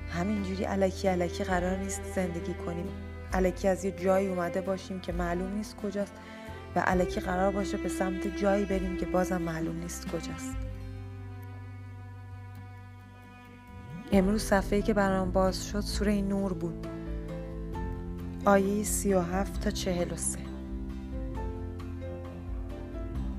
همین 0.09 0.43
جوری 0.43 0.65
علکی 0.65 1.09
علکی 1.09 1.45
قرار 1.45 1.77
نیست 1.77 2.03
زندگی 2.15 2.55
کنیم. 2.55 2.87
علکی 3.33 3.69
از 3.69 3.85
یه 3.85 3.91
جایی 3.91 4.29
اومده 4.29 4.61
باشیم 4.61 5.01
که 5.01 5.13
معلوم 5.13 5.53
نیست 5.53 5.77
کجاست 5.77 6.15
و 6.77 6.81
علکی 6.81 7.21
قرار 7.21 7.53
باشه 7.53 7.77
به 7.77 7.89
سمت 7.89 8.37
جایی 8.37 8.65
بریم 8.65 8.97
که 8.97 9.07
بازم 9.07 9.43
معلوم 9.43 9.77
نیست 9.77 10.09
کجاست. 10.09 10.57
امروز 14.15 14.43
صفحه 14.43 14.83
که 14.83 14.95
برام 14.95 15.31
باز 15.31 15.67
شد 15.67 15.81
سوره 15.81 16.23
نور 16.23 16.53
بود. 16.53 16.87
آیه 18.45 18.85
سی 18.85 19.15
و 19.15 19.21
هفت 19.21 19.61
تا 19.61 19.71
چهل 19.71 20.13
و 20.13 20.17
سه. 20.17 20.39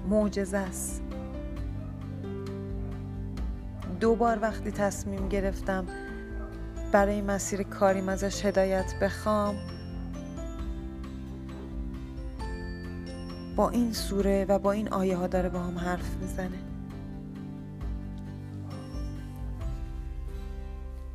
معجزه 0.10 0.58
است. 0.58 1.02
دو 4.00 4.16
بار 4.16 4.40
وقتی 4.42 4.72
تصمیم 4.72 5.30
گرفتم 5.30 5.86
برای 6.92 7.22
مسیر 7.22 7.64
کاریم 7.64 8.10
ازش 8.10 8.46
هدایت 8.46 9.00
بخوام 9.02 9.56
با 13.56 13.70
این 13.70 13.94
سوره 13.94 14.46
و 14.50 14.60
با 14.60 14.72
این 14.72 14.90
آیه 14.90 15.18
ها 15.18 15.28
داره 15.28 15.50
با 15.50 15.60
هم 15.60 15.78
حرف 15.78 16.16
می‌زنه. 16.22 16.73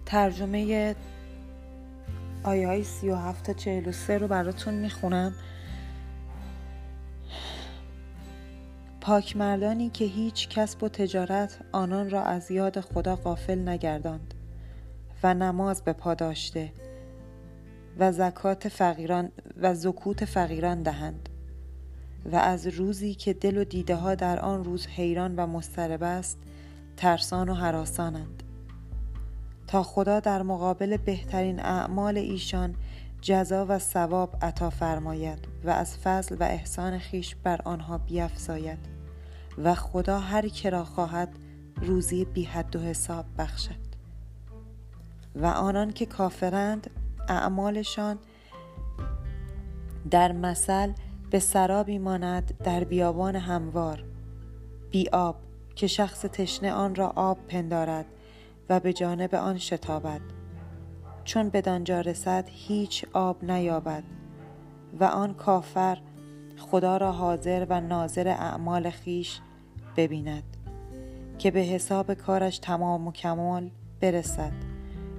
ترجمه 0.08 0.94
آیه 2.42 2.66
های 2.66 2.84
سی 2.84 3.08
و 3.08 3.14
هفت 3.14 3.44
تا 3.44 3.52
چهل 3.52 3.88
و 3.88 3.92
سه 3.92 4.18
رو 4.18 4.28
براتون 4.28 4.74
می‌خونم. 4.74 5.34
پاک 9.00 9.36
مردانی 9.36 9.90
که 9.90 10.04
هیچ 10.04 10.48
کسب 10.48 10.82
و 10.82 10.88
تجارت 10.88 11.58
آنان 11.72 12.10
را 12.10 12.22
از 12.22 12.50
یاد 12.50 12.80
خدا 12.80 13.16
غافل 13.16 13.68
نگرداند 13.68 14.34
و 15.22 15.34
نماز 15.34 15.82
به 15.82 15.92
پا 15.92 16.14
داشته 16.14 16.72
و 17.98 18.12
زکات 18.12 18.68
فقیران 18.68 19.32
و 19.60 19.74
زکوت 19.74 20.24
فقیران 20.24 20.82
دهند 20.82 21.28
و 22.32 22.36
از 22.36 22.66
روزی 22.66 23.14
که 23.14 23.32
دل 23.32 23.56
و 23.56 23.64
دیده 23.64 23.96
ها 23.96 24.14
در 24.14 24.40
آن 24.40 24.64
روز 24.64 24.86
حیران 24.86 25.36
و 25.36 25.46
مضطرب 25.46 26.02
است 26.02 26.38
ترسان 26.96 27.48
و 27.48 27.54
حراسانند. 27.54 28.42
تا 29.68 29.82
خدا 29.82 30.20
در 30.20 30.42
مقابل 30.42 30.96
بهترین 30.96 31.60
اعمال 31.60 32.18
ایشان 32.18 32.74
جزا 33.20 33.66
و 33.68 33.78
ثواب 33.78 34.36
عطا 34.42 34.70
فرماید 34.70 35.48
و 35.64 35.70
از 35.70 35.98
فضل 35.98 36.36
و 36.40 36.42
احسان 36.42 36.98
خیش 36.98 37.34
بر 37.34 37.60
آنها 37.64 37.98
بیفزاید 37.98 38.78
و 39.58 39.74
خدا 39.74 40.18
هر 40.18 40.48
که 40.48 40.70
را 40.70 40.84
خواهد 40.84 41.28
روزی 41.82 42.24
بی 42.24 42.44
حد 42.44 42.76
و 42.76 42.80
حساب 42.80 43.24
بخشد. 43.38 43.88
و 45.36 45.46
آنان 45.46 45.92
که 45.92 46.06
کافرند 46.06 46.90
اعمالشان 47.28 48.18
در 50.10 50.32
مثل 50.32 50.92
به 51.30 51.38
سرابی 51.38 51.98
ماند 51.98 52.58
در 52.64 52.84
بیابان 52.84 53.36
هموار. 53.36 54.04
بی 54.90 55.08
آب 55.08 55.36
که 55.74 55.86
شخص 55.86 56.20
تشنه 56.20 56.72
آن 56.72 56.94
را 56.94 57.12
آب 57.16 57.38
پندارد 57.48 58.06
و 58.68 58.80
به 58.80 58.92
جانب 58.92 59.34
آن 59.34 59.58
شتابد. 59.58 60.20
چون 61.24 61.48
بدانجا 61.48 62.00
رسد 62.00 62.44
هیچ 62.48 63.04
آب 63.12 63.44
نیابد 63.44 64.04
و 65.00 65.04
آن 65.04 65.34
کافر 65.34 65.98
خدا 66.58 66.96
را 66.96 67.12
حاضر 67.12 67.66
و 67.70 67.80
ناظر 67.80 68.28
اعمال 68.28 68.90
خیش 68.90 69.40
ببیند 69.96 70.56
که 71.38 71.50
به 71.50 71.60
حساب 71.60 72.14
کارش 72.14 72.58
تمام 72.58 73.06
و 73.06 73.12
کمال 73.12 73.70
برسد 74.00 74.52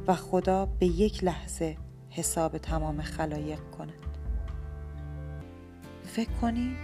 و 0.08 0.14
خدا 0.14 0.66
به 0.66 0.86
یک 0.86 1.24
لحظه 1.24 1.78
حساب 2.10 2.58
تمام 2.58 3.02
خلایق 3.02 3.60
کند. 3.78 3.94
فکر 6.04 6.32
کنی؟ 6.42 6.76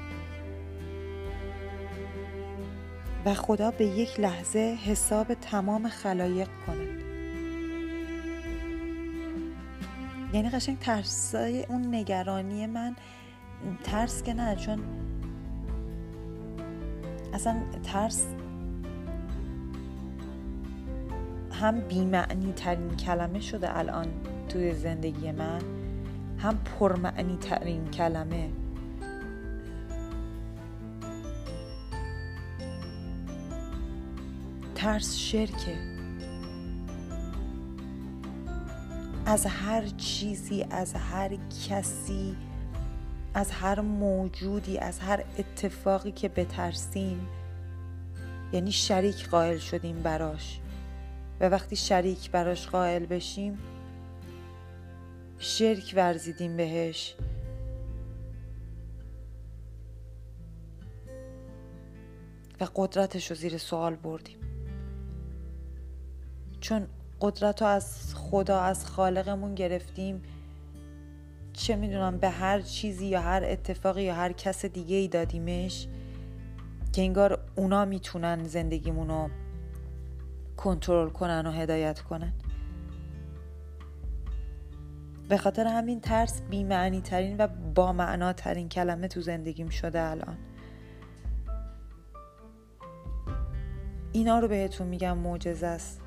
و 3.25 3.33
خدا 3.33 3.71
به 3.71 3.85
یک 3.85 4.19
لحظه 4.19 4.77
حساب 4.85 5.33
تمام 5.33 5.89
خلایق 5.89 6.47
کند. 6.67 7.01
یعنی 10.33 10.49
قشنگ 10.49 10.79
ترسای 10.79 11.63
اون 11.63 11.95
نگرانی 11.95 12.65
من 12.65 12.95
ترس 13.83 14.23
که 14.23 14.33
نه 14.33 14.55
چون 14.55 14.79
اصلا 17.33 17.55
ترس 17.83 18.25
هم 21.51 21.79
بیمعنی 21.79 22.53
ترین 22.53 22.95
کلمه 22.95 23.39
شده 23.39 23.77
الان 23.77 24.07
توی 24.49 24.73
زندگی 24.73 25.31
من 25.31 25.61
هم 26.37 26.57
پرمعنی 26.57 27.37
ترین 27.37 27.85
کلمه. 27.85 28.64
ترس 34.75 35.17
شرکه. 35.17 35.77
از 39.25 39.45
هر 39.45 39.87
چیزی 39.97 40.65
از 40.69 40.93
هر 40.93 41.37
کسی 41.69 42.35
از 43.33 43.51
هر 43.51 43.81
موجودی 43.81 44.77
از 44.77 44.99
هر 44.99 45.23
اتفاقی 45.37 46.11
که 46.11 46.29
بترسیم 46.29 47.27
یعنی 48.53 48.71
شریک 48.71 49.29
قائل 49.29 49.57
شدیم 49.57 50.01
براش. 50.01 50.59
و 51.39 51.49
وقتی 51.49 51.75
شریک 51.75 52.31
براش 52.31 52.67
قائل 52.67 53.05
بشیم 53.05 53.57
شرک 55.39 55.93
ورزیدیم 55.95 56.57
بهش. 56.57 57.15
و 62.61 62.67
قدرتش 62.75 63.29
رو 63.29 63.35
زیر 63.35 63.57
سوال 63.57 63.95
بردیم. 63.95 64.44
چون 66.65 66.87
قدرت 67.21 67.61
رو 67.61 67.67
از 67.67 68.15
خدا 68.15 68.59
از 68.59 68.85
خالقمون 68.85 69.55
گرفتیم 69.55 70.21
چه 71.53 71.75
می‌دونم 71.75 72.17
به 72.17 72.29
هر 72.29 72.61
چیزی 72.61 73.05
یا 73.05 73.21
هر 73.21 73.43
اتفاقی 73.43 74.03
یا 74.03 74.15
هر 74.15 74.31
کس 74.31 74.65
دیگه 74.65 74.95
ای 74.95 75.07
دادیمش 75.07 75.87
که 76.93 77.01
انگار 77.01 77.39
اونا 77.55 77.85
می‌تونن 77.85 78.43
زندگیمون 78.43 79.07
رو 79.07 79.29
کنترل 80.57 81.09
کنن 81.09 81.45
و 81.47 81.51
هدایت 81.51 81.99
کنن. 81.99 82.33
به 85.29 85.37
خاطر 85.37 85.67
همین 85.67 86.01
ترس 86.01 86.41
بیمعنی 86.41 87.01
ترین 87.01 87.37
و 87.37 87.47
با 87.75 87.93
معنا 87.93 88.33
ترین 88.33 88.69
کلمه 88.69 89.07
تو 89.07 89.21
زندگیم 89.21 89.69
شده 89.69 90.01
الان. 90.01 90.37
اینا 94.11 94.39
رو 94.39 94.47
بهتون 94.47 94.87
میگم 94.87 95.17
معجزه 95.17 95.67
است. 95.67 96.04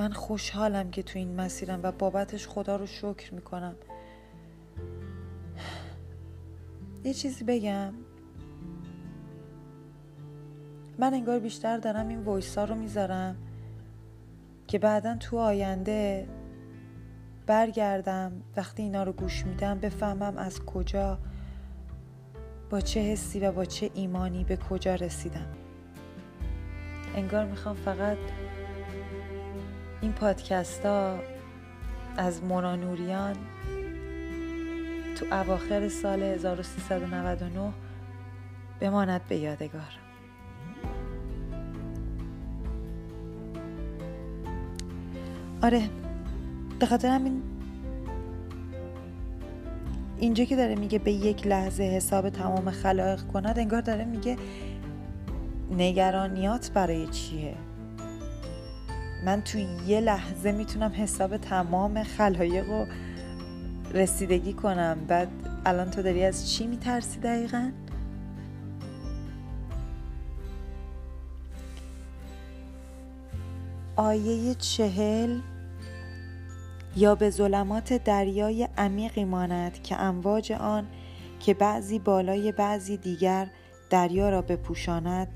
من 0.00 0.12
خوشحالم 0.12 0.90
که 0.90 1.02
تو 1.02 1.18
این 1.18 1.40
مسیرم 1.40 1.80
و 1.82 1.92
بابتش 1.92 2.48
خدا 2.48 2.76
رو 2.76 2.86
شکر 2.86 3.34
می‌کنم. 3.34 3.74
یه 7.04 7.14
چیزی 7.14 7.44
بگم. 7.44 7.92
من 10.98 11.14
انگار 11.14 11.38
بیشتر 11.38 11.78
دارم 11.78 12.08
این 12.08 12.20
وایسا 12.20 12.64
رو 12.64 12.74
می‌ذارم 12.74 13.36
که 14.66 14.78
بعدا 14.78 15.16
تو 15.16 15.38
آینده 15.38 16.28
برگردم 17.46 18.32
وقتی 18.56 18.82
اینا 18.82 19.02
رو 19.02 19.12
گوش 19.12 19.46
میدم 19.46 19.78
بفهمم 19.78 20.36
از 20.36 20.64
کجا 20.64 21.18
با 22.70 22.80
چه 22.80 23.00
حسی 23.00 23.40
و 23.40 23.52
با 23.52 23.64
چه 23.64 23.90
ایمانی 23.94 24.44
به 24.44 24.56
کجا 24.56 24.94
رسیدم. 24.94 25.46
انگار 27.14 27.44
می‌خوام 27.44 27.76
فقط 27.76 28.18
این 30.00 30.12
پادکست 30.12 30.86
ها 30.86 31.18
از 32.16 32.44
مونا 32.44 32.76
نوریان 32.76 33.36
تو 35.16 35.26
اواخر 35.34 35.88
سال 35.88 36.22
1399 36.22 37.72
بماند 38.80 39.20
به 39.28 39.36
یادگار. 39.36 39.98
آره 45.62 45.82
به 46.78 46.86
خاطر 46.86 47.08
همین 47.08 47.42
اینجا 50.18 50.44
که 50.44 50.56
داره 50.56 50.74
میگه 50.74 50.98
به 50.98 51.12
یک 51.12 51.46
لحظه 51.46 51.82
حساب 51.82 52.28
تمام 52.28 52.70
خلایق 52.70 53.26
کند 53.26 53.58
انگار 53.58 53.80
داره 53.80 54.04
میگه 54.04 54.36
نگرانیات 55.70 56.70
برای 56.74 57.06
چیه؟ 57.06 57.54
من 59.24 59.42
تو 59.42 59.58
یه 59.86 60.00
لحظه 60.00 60.52
می‌تونم 60.52 60.92
حساب 60.96 61.36
تمام 61.36 62.02
خلایق 62.02 62.66
رو 62.68 62.86
رسیدگی 63.94 64.52
کنم 64.52 64.98
بعد 65.08 65.28
الان 65.66 65.90
تو 65.90 66.02
داری 66.02 66.24
از 66.24 66.52
چی 66.52 66.66
میترسی 66.66 67.20
دقیقا؟ 67.20 67.70
آیه 73.96 74.54
چهل 74.54 75.40
یا 76.96 77.14
به 77.14 77.30
ظلمات 77.30 77.92
دریای 77.92 78.68
عمیقی 78.78 79.24
ماند 79.24 79.82
که 79.82 80.00
امواج 80.00 80.52
آن 80.52 80.86
که 81.40 81.54
بعضی 81.54 81.98
بالای 81.98 82.52
بعضی 82.52 82.96
دیگر 82.96 83.50
دریا 83.90 84.30
را 84.30 84.42
بپوشاند 84.42 85.28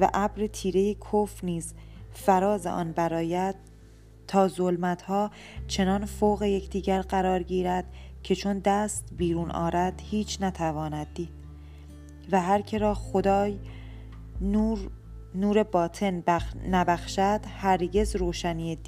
و 0.00 0.10
ابر 0.14 0.46
تیره 0.46 0.94
کف 0.94 1.44
نیز 1.44 1.74
فراز 2.18 2.66
آن 2.66 2.92
برایت 2.92 3.54
تا 4.26 4.48
ظلمت 4.48 5.02
ها 5.02 5.30
چنان 5.68 6.04
فوق 6.04 6.42
یکدیگر 6.42 7.02
قرار 7.02 7.42
گیرد 7.42 7.84
که 8.22 8.34
چون 8.34 8.58
دست 8.58 9.04
بیرون 9.16 9.50
آرد 9.50 10.02
هیچ 10.04 10.42
نتواند 10.42 11.06
دید. 11.14 11.28
و 12.32 12.40
هر 12.40 12.60
که 12.60 12.78
را 12.78 12.94
خدای 12.94 13.58
نور 14.40 14.90
نور 15.34 15.62
باطن 15.62 16.20
بخ... 16.26 16.56
نبخشد 16.70 17.40
هرگز 17.58 18.16
روشنی 18.16 18.78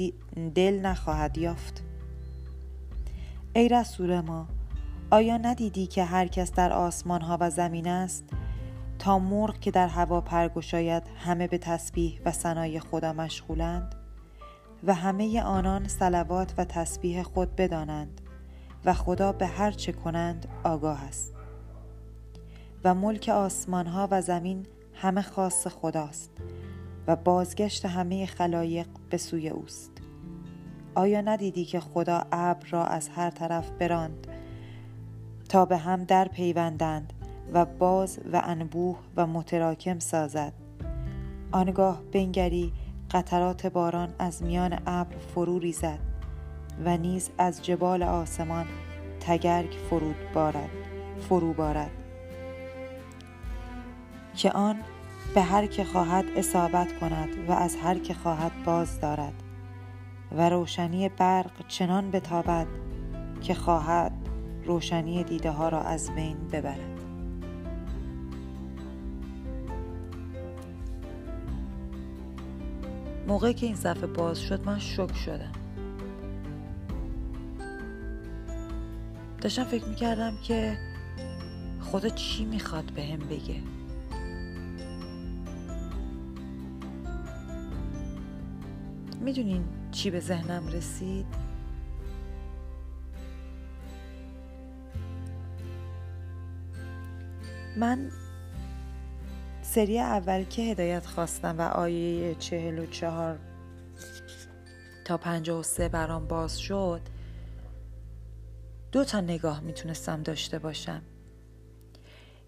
دل 0.54 0.80
نخواهد 0.80 1.38
یافت. 1.38 1.82
ای 3.54 3.68
رسول 3.68 4.20
ما 4.20 4.48
آیا 5.10 5.36
ندیدی 5.36 5.86
که 5.86 6.04
هر 6.04 6.26
کس 6.26 6.52
در 6.52 6.72
آسمان 6.72 7.20
ها 7.20 7.36
و 7.40 7.50
زمین 7.50 7.88
است؟ 7.88 8.24
تا 9.00 9.18
مرغ 9.18 9.60
که 9.60 9.70
در 9.70 9.88
هوا 9.88 10.20
پرگشاید 10.20 11.02
همه 11.16 11.46
به 11.46 11.58
تسبیح 11.58 12.20
و 12.24 12.32
ثنای 12.32 12.80
خدا 12.80 13.12
مشغولند 13.12 13.94
و 14.84 14.94
همه 14.94 15.42
آنان 15.42 15.88
صلوات 15.88 16.54
و 16.58 16.64
تسبیح 16.64 17.22
خود 17.22 17.56
بدانند 17.56 18.20
و 18.84 18.94
خدا 18.94 19.32
به 19.32 19.46
هر 19.46 19.70
چه 19.70 19.92
کنند 19.92 20.48
آگاه 20.64 21.04
است. 21.04 21.34
و 22.84 22.94
ملک 22.94 23.28
آسمان 23.28 23.86
ها 23.86 24.08
و 24.10 24.22
زمین 24.22 24.66
همه 24.94 25.22
خاص 25.22 25.66
خداست 25.66 26.30
و 27.06 27.16
بازگشت 27.16 27.86
همه 27.86 28.26
خلایق 28.26 28.86
به 29.10 29.16
سوی 29.16 29.48
اوست. 29.48 29.92
آیا 30.94 31.20
ندیدی 31.20 31.64
که 31.64 31.80
خدا 31.80 32.26
ابر 32.32 32.66
را 32.70 32.84
از 32.84 33.08
هر 33.08 33.30
طرف 33.30 33.70
براند 33.70 34.26
تا 35.48 35.64
به 35.64 35.76
هم 35.76 36.04
در 36.04 36.28
پیوندند 36.28 37.12
و 37.52 37.64
باز 37.64 38.20
و 38.32 38.42
انبوه 38.44 38.98
و 39.16 39.26
متراکم 39.26 39.98
سازد. 39.98 40.52
آنگاه 41.52 42.02
بنگری 42.12 42.72
قطرات 43.10 43.66
باران 43.66 44.14
از 44.18 44.42
میان 44.42 44.78
ابر 44.86 45.16
فرو 45.16 45.58
ریزد 45.58 45.98
و 46.84 46.96
نیز 46.96 47.30
از 47.38 47.64
جبال 47.64 48.02
آسمان 48.02 48.66
تگرگ 49.20 49.76
فرود 49.90 50.16
بارد 50.34 50.70
فرو 51.28 51.52
بارد. 51.52 51.90
که 54.34 54.50
آن 54.50 54.76
به 55.34 55.40
هر 55.40 55.66
که 55.66 55.84
خواهد 55.84 56.24
اصابت 56.36 56.98
کند 56.98 57.28
و 57.48 57.52
از 57.52 57.76
هر 57.76 57.98
که 57.98 58.14
خواهد 58.14 58.52
باز 58.64 59.00
دارد. 59.00 59.42
و 60.36 60.50
روشنی 60.50 61.08
برق 61.08 61.66
چنان 61.68 62.10
بتابد 62.10 62.66
که 63.40 63.54
خواهد 63.54 64.12
روشنی 64.64 65.24
دیده 65.24 65.50
ها 65.50 65.68
را 65.68 65.80
از 65.82 66.10
بین 66.14 66.36
ببرد. 66.52 66.89
موقعی 73.30 73.54
که 73.54 73.66
این 73.66 73.76
صفحه 73.76 74.06
باز 74.06 74.40
شد 74.40 74.64
من 74.64 74.78
شک 74.78 75.16
شدم. 75.16 75.52
داشتم 79.40 79.64
فکر 79.64 79.84
می‌کردم 79.84 80.36
که 80.42 80.78
خدا 81.80 82.08
چی 82.08 82.44
می‌خواد 82.44 82.92
به 82.92 83.02
هم 83.02 83.18
بگه. 83.18 83.62
می‌دونین 89.20 89.64
چی 89.92 90.10
به 90.10 90.20
ذهنم 90.20 90.66
رسید؟ 90.66 91.26
من 97.76 98.10
سری 99.74 100.00
اول 100.00 100.44
که 100.44 100.62
هدایت 100.62 101.06
خواستم 101.06 101.58
و 101.58 101.62
آیه 101.62 102.34
چهل 102.34 102.78
و 102.78 102.86
چهار 102.86 103.38
تا 105.04 105.16
پنجاه 105.16 105.60
و 105.60 105.62
سه 105.62 105.88
برام 105.88 106.26
باز 106.26 106.60
شد 106.60 107.00
دو 108.92 109.04
تا 109.04 109.20
نگاه 109.20 109.60
می‌تونستم 109.60 110.22
داشته 110.22 110.58
باشم. 110.58 111.02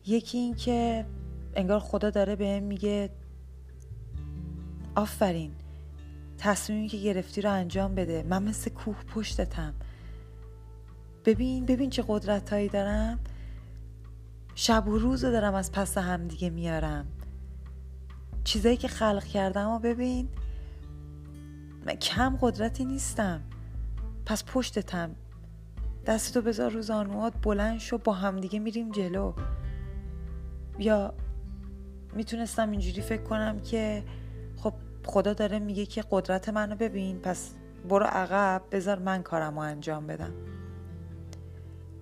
یکی 0.07 0.39
این 0.39 0.55
که 0.55 1.07
انگار 1.55 1.81
خدا 1.81 2.11
داره 2.11 2.37
به 2.37 2.61
میگه 2.61 3.11
آفرین 4.95 5.53
تصمیمی 6.39 6.89
که 6.89 6.97
گرفتی 6.97 7.41
رو 7.41 7.53
انجام 7.53 7.95
بده 7.95 8.23
من 8.23 8.43
مثل 8.43 8.71
کوه 8.71 9.05
پشتتم. 9.15 9.75
ببین 11.25 11.67
ببین 11.67 11.91
چه 11.91 12.05
قدرت 12.09 12.53
هایی 12.53 12.69
دارم. 12.69 13.19
شب 14.55 14.89
و 14.89 14.99
روز 14.99 15.25
رو 15.25 15.31
دارم 15.31 15.55
از 15.55 15.73
پس 15.73 15.99
هم 15.99 16.29
دیگه 16.29 16.51
میارم. 16.51 17.07
چیزایی 18.45 18.77
که 18.77 18.89
خلق 18.89 19.25
کردم 19.25 19.69
و 19.69 19.79
ببین 19.79 20.29
من 21.87 21.95
کم 21.95 22.39
قدرتی 22.41 22.85
نیستم. 22.85 23.41
پس 24.27 24.45
پشتتم. 24.45 25.11
دستتو 26.07 26.43
بذار 26.43 26.71
رو 26.71 26.83
زانوات 26.83 27.33
بلند 27.43 27.79
شو 27.79 27.99
با 27.99 28.13
همدیگه 28.13 28.59
میریم 28.59 28.91
جلو. 28.91 29.33
یا 30.79 31.15
می‌تونستم 32.15 32.71
اینجوری 32.71 33.03
فکر 33.03 33.23
کنم 33.23 33.61
که 33.61 34.03
خب 34.57 34.75
خدا 35.05 35.33
داره 35.33 35.59
میگه 35.59 35.87
که 35.87 36.05
قدرت 36.11 36.49
منو 36.49 36.77
ببین 36.77 37.19
پس 37.19 37.51
برو 37.89 38.07
عقب 38.07 38.63
بذار 38.71 38.99
من 38.99 39.23
کارم 39.23 39.55
رو 39.55 39.61
انجام 39.61 40.07
بدم. 40.07 40.33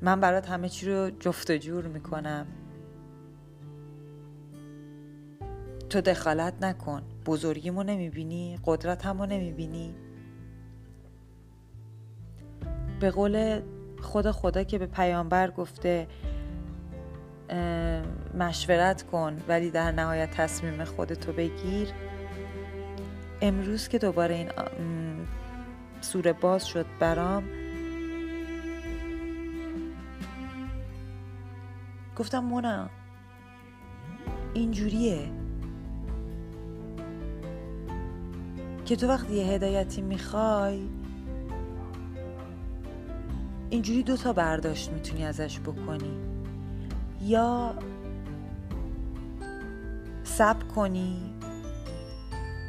من 0.03 0.21
برات 0.21 0.49
همه 0.49 0.69
چی 0.69 0.91
رو 0.91 1.11
جفت 1.11 1.53
جور 1.53 1.87
می‌کنم. 1.87 2.47
تو 5.91 6.01
دخالت 6.01 6.55
نکن. 6.65 7.03
بزرگیمو 7.27 7.83
نمی‌بینی 7.83 8.59
قدرتمو 8.65 9.27
نمی‌بینی. 9.27 9.95
به 13.01 13.11
قول 13.11 13.61
خود 14.01 14.31
خدا 14.31 14.65
که 14.65 14.79
به 14.79 14.87
پیامبر 14.87 15.51
گفته 15.51 16.07
مشورت 18.39 19.03
کن 19.03 19.37
ولی 19.49 19.71
در 19.71 19.93
نهایت 19.93 20.31
تصمیم 20.31 20.85
خودتو 20.85 21.33
بگیر. 21.33 21.89
امروز 23.41 23.89
که 23.89 23.99
دوباره 23.99 24.35
این 24.35 24.49
سوره 26.01 26.33
باز 26.33 26.67
شد 26.67 26.87
برام 27.01 27.45
گفتم 32.21 32.39
مونا 32.39 32.89
اینجوریه 34.55 35.29
که 38.85 38.97
تو 38.97 39.09
وقتی 39.09 39.35
یه 39.35 39.45
هدایتی 39.45 40.03
می‌خوای 40.03 40.89
اینجوری 43.71 44.03
دوتا 44.03 44.33
برداشت 44.33 44.91
می‌تونی 44.91 45.25
ازش 45.25 45.61
بکنی. 45.61 46.19
یا 47.23 47.75
سب 50.25 50.69
کنی 50.75 51.35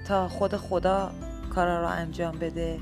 تا 0.08 0.28
خود 0.28 0.56
خدا 0.56 1.12
کارا 1.56 1.82
رو 1.82 1.88
انجام 1.88 2.40
بده. 2.40 2.80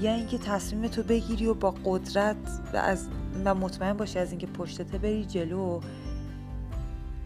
یا 0.00 0.14
اینکه 0.14 0.38
تصمیم 0.38 0.88
تو 0.88 1.02
بگیری 1.02 1.46
و 1.46 1.54
با 1.54 1.74
قدرت 1.84 2.36
و 2.72 2.76
از 2.76 3.08
و 3.44 3.54
مطمئن 3.54 3.92
باشی 3.92 4.18
از 4.18 4.30
اینکه 4.30 4.46
پشتته 4.46 4.98
بری 4.98 5.24
جلو. 5.24 5.80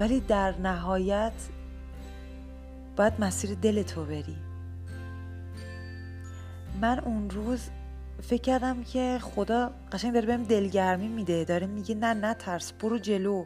ولی 0.01 0.21
در 0.21 0.59
نهایت 0.59 1.33
باید 2.97 3.13
مسیر 3.19 3.55
دل 3.55 3.83
تو 3.83 4.05
بری. 4.05 4.37
من 6.81 6.99
اون 6.99 7.31
روز 7.31 7.71
فکر 8.23 8.43
کردم 8.43 8.83
که 8.83 9.19
خدا 9.23 9.71
قشنگ 9.93 10.13
داره 10.13 10.27
بهم 10.27 10.43
دلگرمی 10.43 11.09
میده. 11.09 11.45
داره 11.45 11.67
میگه 11.67 11.95
نه 11.95 12.15
نه 12.15 12.35
ترس 12.35 12.73
برو 12.73 12.99
جلو. 12.99 13.45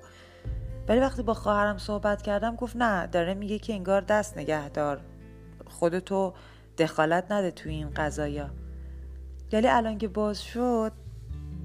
ولی 0.89 1.01
وقتی 1.01 1.23
با 1.23 1.35
خواهرم 1.35 1.79
صحبت 1.79 2.23
کردم 2.23 2.57
گفت 2.57 2.77
نه 2.77 3.07
داره 3.07 3.35
میگه 3.35 3.59
که 3.59 3.73
انگار 3.73 4.01
دست 4.01 4.39
نگه 4.39 4.69
دار 4.69 5.01
خودتو 5.67 6.33
دخالت 6.79 7.33
نده 7.33 7.51
تو 7.51 7.69
این 7.69 7.91
قضایا. 7.91 8.51
ولی 9.53 9.69
الان 9.69 9.99
که 9.99 10.09
باز 10.09 10.43
شد 10.43 10.93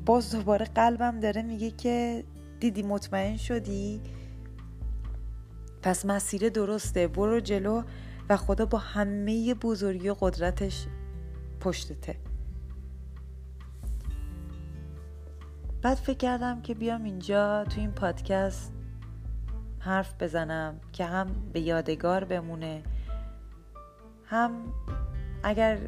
باز 0.06 0.32
دوباره 0.32 0.66
قلبم 0.66 1.20
داره 1.20 1.42
میگه 1.42 1.72
که 1.72 2.24
دیدی 2.60 2.84
مطمئن 2.84 3.38
شدی؟ 3.38 4.02
پس 5.82 6.06
مسیر 6.06 6.50
درسته 6.50 7.08
برو 7.08 7.40
جلو 7.40 7.84
و 8.30 8.38
خدا 8.38 8.66
با 8.66 8.78
همه 8.78 9.54
بزرگی 9.54 10.10
و 10.10 10.16
قدرتش 10.20 10.88
پشتته. 11.60 12.16
بعد 15.82 15.98
فکر 15.98 16.18
کردم 16.18 16.62
که 16.62 16.74
بیام 16.74 17.04
اینجا 17.04 17.64
تو 17.64 17.80
این 17.80 17.92
پادکست 17.92 18.74
حرف 19.80 20.14
بزنم 20.20 20.80
که 20.94 21.06
هم 21.06 21.28
به 21.54 21.60
یادگار 21.60 22.24
بمونه 22.24 22.84
هم 24.26 24.52
اگر 25.44 25.80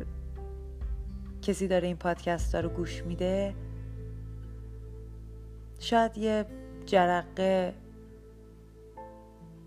کسی 1.41 1.67
داره 1.67 1.88
این 1.88 1.97
پادکست 1.97 2.56
رو 2.56 2.69
گوش 2.69 3.04
میده 3.04 3.56
شاید 5.84 6.17
یه 6.17 6.46
جرقه 6.86 7.74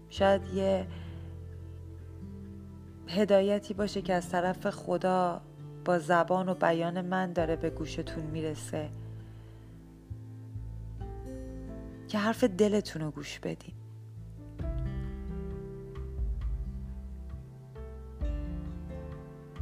شاید 0.09 0.43
یه 0.55 0.87
هدایتی 3.09 3.75
باشه 3.75 4.03
که 4.03 4.15
از 4.15 4.29
طرف 4.29 4.71
خدا 4.71 5.41
با 5.85 5.99
زبان 5.99 6.49
و 6.49 6.55
بیان 6.55 7.01
من 7.01 7.33
داره 7.33 7.57
به 7.57 7.71
گوشتون 7.71 8.25
می‌رسه. 8.25 8.89
که 12.09 12.19
حرف 12.19 12.45
دلتون 12.45 13.03
رو 13.03 13.11
گوش 13.11 13.39
بدین. 13.39 13.75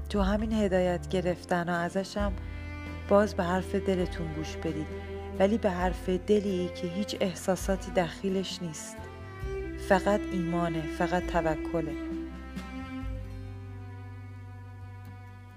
تو 0.08 0.20
همین 0.20 0.52
هدایت 0.52 1.08
گرفتن 1.08 1.68
و 1.68 1.72
ازشم 1.72 2.32
باز 3.08 3.34
به 3.34 3.42
حرف 3.42 3.74
دلتون 3.74 4.32
گوش 4.32 4.56
بدید 4.56 5.13
ولی 5.38 5.58
به 5.58 5.70
حرف 5.70 6.08
دلی 6.08 6.70
که 6.74 6.86
هیچ 6.86 7.16
احساساتی 7.20 7.90
دخیلش 7.90 8.62
نیست. 8.62 8.96
فقط 9.88 10.20
ایمانه 10.32 10.82
فقط 10.82 11.26
توکله. 11.26 11.92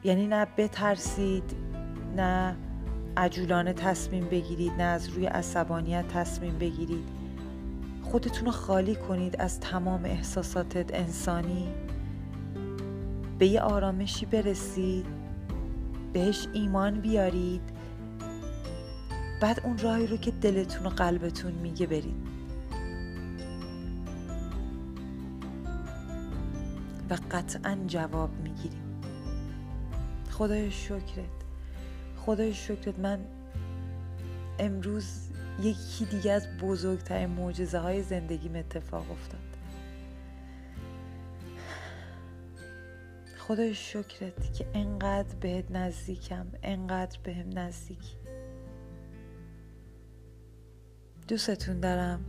یعنی 0.03 0.27
نه 0.27 0.47
بترسید 0.57 1.55
نه 2.15 2.55
عجولانه 3.17 3.73
تصمیم 3.73 4.25
بگیرید 4.25 4.71
نه 4.71 4.83
از 4.83 5.09
روی 5.09 5.25
عصبانیت 5.25 6.07
تصمیم 6.07 6.57
بگیرید. 6.57 7.07
خودتون 8.03 8.45
رو 8.45 8.51
خالی 8.51 8.95
کنید 8.95 9.41
از 9.41 9.59
تمام 9.59 10.05
احساسات 10.05 10.85
انسانی. 10.93 11.67
به 13.39 13.47
یه 13.47 13.61
آرامشی 13.61 14.25
برسید 14.25 15.05
بهش 16.13 16.47
ایمان 16.53 17.01
بیارید. 17.01 17.76
بعد 19.41 19.59
اون 19.63 19.77
راهی 19.77 20.07
رو 20.07 20.17
که 20.17 20.31
دلتون 20.31 20.85
و 20.85 20.89
قلبتون 20.89 21.51
میگه 21.51 21.87
برید. 21.87 22.27
و 27.09 27.17
قطعا 27.31 27.77
جواب 27.87 28.29
می‌گیریم. 28.43 29.01
خدای 30.31 30.71
شکرت. 30.71 31.37
خدای 32.17 32.53
شکرت. 32.53 32.99
من 32.99 33.19
امروز 34.59 35.29
یکی 35.61 36.05
دیگه 36.05 36.31
از 36.31 36.47
بزرگترین 36.61 37.29
معجزه 37.29 37.79
های 37.79 38.03
زندگیم 38.03 38.55
اتفاق 38.55 39.11
افتاد. 39.11 39.39
خدای 43.37 43.73
شکرت 43.73 44.53
که 44.53 44.65
انقدر 44.73 45.35
بهت 45.35 45.71
نزدیکم 45.71 46.47
انقدر 46.63 47.19
بهم 47.23 47.59
نزدیکی. 47.59 48.26
دوستتون 51.27 51.79
دارم. 51.79 52.25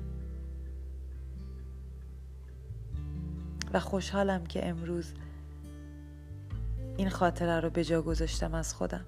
و 3.72 3.80
خوشحالم 3.80 4.46
که 4.46 4.68
امروز 4.68 5.12
این 6.96 7.08
خاطره 7.08 7.60
رو 7.60 7.70
به 7.70 7.84
جا 7.84 8.02
گذاشتم 8.02 8.54
از 8.54 8.74
خودم. 8.74 9.04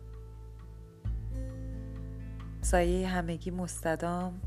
سایه 2.62 3.08
همگی 3.08 3.50
مستدام. 3.50 4.40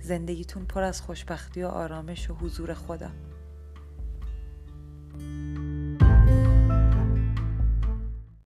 زندگیتون 0.00 0.64
پر 0.64 0.82
از 0.82 1.00
خوشبختی 1.00 1.62
و 1.62 1.66
آرامش 1.66 2.30
و 2.30 2.34
حضور 2.34 2.74
خدا. 2.74 3.10